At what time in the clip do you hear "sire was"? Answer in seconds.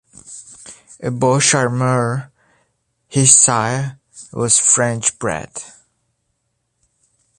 3.39-4.57